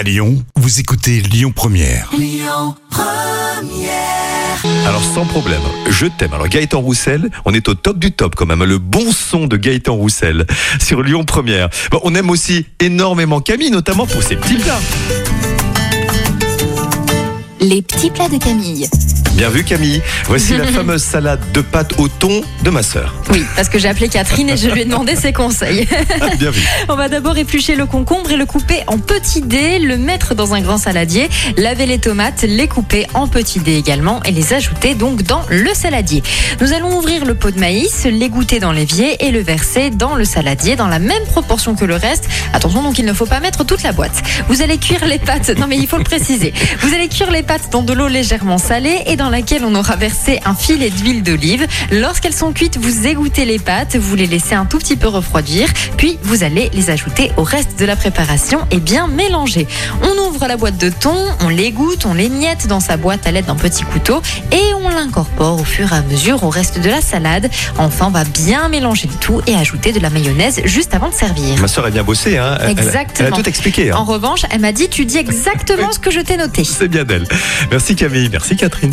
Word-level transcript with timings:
À 0.00 0.02
Lyon, 0.02 0.42
vous 0.56 0.80
écoutez 0.80 1.20
Lyon 1.20 1.52
Première. 1.54 2.10
Alors 4.86 5.04
sans 5.04 5.26
problème, 5.26 5.60
je 5.90 6.06
t'aime. 6.06 6.32
Alors 6.32 6.48
Gaëtan 6.48 6.80
Roussel, 6.80 7.28
on 7.44 7.52
est 7.52 7.68
au 7.68 7.74
top 7.74 7.98
du 7.98 8.10
top 8.10 8.34
quand 8.34 8.46
même. 8.46 8.64
Le 8.64 8.78
bon 8.78 9.12
son 9.12 9.46
de 9.46 9.58
Gaëtan 9.58 9.94
Roussel 9.94 10.46
sur 10.80 11.02
Lyon 11.02 11.24
Première. 11.24 11.68
Bon, 11.90 12.00
on 12.02 12.14
aime 12.14 12.30
aussi 12.30 12.64
énormément 12.80 13.42
Camille, 13.42 13.70
notamment 13.70 14.06
pour 14.06 14.22
ses 14.22 14.36
petits 14.36 14.54
plats. 14.54 14.80
Les 17.60 17.82
petits 17.82 18.10
plats 18.10 18.30
de 18.30 18.38
Camille. 18.38 18.88
Bien 19.40 19.48
vu 19.48 19.64
Camille. 19.64 20.02
Voici 20.26 20.54
la 20.54 20.66
fameuse 20.70 21.02
salade 21.02 21.40
de 21.54 21.62
pâtes 21.62 21.94
au 21.96 22.08
thon 22.08 22.42
de 22.62 22.68
ma 22.68 22.82
sœur. 22.82 23.14
Oui, 23.32 23.42
parce 23.56 23.70
que 23.70 23.78
j'ai 23.78 23.88
appelé 23.88 24.10
Catherine 24.10 24.50
et 24.50 24.58
je 24.58 24.68
lui 24.68 24.82
ai 24.82 24.84
demandé 24.84 25.16
ses 25.16 25.32
conseils. 25.32 25.88
Bien 26.38 26.50
vu. 26.50 26.60
On 26.90 26.94
va 26.94 27.08
d'abord 27.08 27.38
éplucher 27.38 27.74
le 27.74 27.86
concombre 27.86 28.30
et 28.30 28.36
le 28.36 28.44
couper 28.44 28.82
en 28.86 28.98
petits 28.98 29.40
dés, 29.40 29.78
le 29.78 29.96
mettre 29.96 30.34
dans 30.34 30.52
un 30.52 30.60
grand 30.60 30.76
saladier, 30.76 31.30
laver 31.56 31.86
les 31.86 31.98
tomates, 31.98 32.42
les 32.42 32.68
couper 32.68 33.06
en 33.14 33.28
petits 33.28 33.60
dés 33.60 33.76
également 33.76 34.22
et 34.24 34.30
les 34.30 34.52
ajouter 34.52 34.94
donc 34.94 35.22
dans 35.22 35.42
le 35.48 35.72
saladier. 35.72 36.22
Nous 36.60 36.74
allons 36.74 36.98
ouvrir 36.98 37.24
le 37.24 37.34
pot 37.34 37.50
de 37.50 37.58
maïs, 37.58 38.04
l'égoutter 38.04 38.60
dans 38.60 38.72
l'évier 38.72 39.24
et 39.24 39.30
le 39.30 39.40
verser 39.40 39.88
dans 39.88 40.16
le 40.16 40.26
saladier 40.26 40.76
dans 40.76 40.88
la 40.88 40.98
même 40.98 41.24
proportion 41.24 41.74
que 41.74 41.86
le 41.86 41.96
reste. 41.96 42.28
Attention 42.52 42.82
donc 42.82 42.98
il 42.98 43.06
ne 43.06 43.14
faut 43.14 43.24
pas 43.24 43.40
mettre 43.40 43.64
toute 43.64 43.84
la 43.84 43.92
boîte. 43.92 44.22
Vous 44.48 44.60
allez 44.60 44.76
cuire 44.76 45.06
les 45.06 45.18
pâtes, 45.18 45.48
non 45.56 45.66
mais 45.66 45.78
il 45.78 45.86
faut 45.86 45.96
le 45.96 46.04
préciser. 46.04 46.52
Vous 46.80 46.92
allez 46.92 47.08
cuire 47.08 47.30
les 47.30 47.42
pâtes 47.42 47.70
dans 47.72 47.80
de 47.80 47.94
l'eau 47.94 48.06
légèrement 48.06 48.58
salée 48.58 49.00
et 49.06 49.16
dans 49.16 49.29
laquelle 49.30 49.64
on 49.64 49.74
aura 49.74 49.96
versé 49.96 50.40
un 50.44 50.54
filet 50.54 50.90
d'huile 50.90 51.22
d'olive. 51.22 51.66
Lorsqu'elles 51.90 52.34
sont 52.34 52.52
cuites, 52.52 52.76
vous 52.78 53.06
égouttez 53.06 53.44
les 53.44 53.58
pâtes, 53.58 53.96
vous 53.96 54.14
les 54.16 54.26
laissez 54.26 54.54
un 54.54 54.66
tout 54.66 54.78
petit 54.78 54.96
peu 54.96 55.08
refroidir, 55.08 55.68
puis 55.96 56.18
vous 56.22 56.42
allez 56.44 56.70
les 56.74 56.90
ajouter 56.90 57.30
au 57.36 57.42
reste 57.42 57.78
de 57.78 57.84
la 57.84 57.96
préparation 57.96 58.60
et 58.70 58.78
bien 58.78 59.06
mélanger. 59.06 59.66
On 60.02 60.28
ouvre 60.28 60.46
la 60.46 60.56
boîte 60.56 60.78
de 60.78 60.90
thon, 60.90 61.16
on 61.40 61.48
l'égoutte, 61.48 62.06
on 62.06 62.14
l'émiette 62.14 62.66
dans 62.66 62.80
sa 62.80 62.96
boîte 62.96 63.26
à 63.26 63.30
l'aide 63.30 63.46
d'un 63.46 63.54
petit 63.56 63.82
couteau 63.84 64.20
et 64.52 64.74
on 64.84 64.88
l'incorpore 64.88 65.60
au 65.60 65.64
fur 65.64 65.92
et 65.92 65.96
à 65.96 66.02
mesure 66.02 66.42
au 66.44 66.50
reste 66.50 66.80
de 66.80 66.88
la 66.88 67.00
salade. 67.00 67.48
Enfin, 67.78 68.06
on 68.08 68.10
va 68.10 68.24
bien 68.24 68.68
mélanger 68.68 69.08
le 69.08 69.14
tout 69.18 69.40
et 69.46 69.54
ajouter 69.54 69.92
de 69.92 70.00
la 70.00 70.10
mayonnaise 70.10 70.60
juste 70.64 70.94
avant 70.94 71.08
de 71.08 71.14
servir. 71.14 71.56
Ma 71.60 71.68
sœur 71.68 71.84
a 71.86 71.90
bien 71.90 72.02
bossé, 72.02 72.38
hein. 72.38 72.58
Elle- 72.62 72.70
Exactement. 72.70 73.28
Elle 73.28 73.34
a 73.34 73.36
tout 73.36 73.48
expliqué. 73.48 73.90
hein. 73.90 73.96
En 73.96 74.04
revanche, 74.04 74.40
elle 74.50 74.60
m'a 74.60 74.72
dit 74.72 74.88
tu 74.88 75.04
dis 75.04 75.18
exactement 75.18 75.92
ce 75.92 75.98
que 75.98 76.10
je 76.10 76.20
t'ai 76.20 76.36
noté. 76.36 76.64
C'est 76.64 76.88
bien 76.88 77.04
d'elle. 77.04 77.26
Merci 77.70 77.94
Camille, 77.96 78.28
merci 78.30 78.56
Catherine. 78.56 78.92